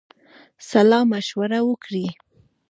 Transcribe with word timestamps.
سلامشوره 0.69 1.59
وکړی. 1.69 2.05